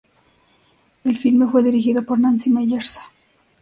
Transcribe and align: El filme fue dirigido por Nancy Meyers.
El 1.03 1.19
filme 1.19 1.45
fue 1.51 1.61
dirigido 1.61 2.03
por 2.03 2.19
Nancy 2.19 2.49
Meyers. 2.49 2.99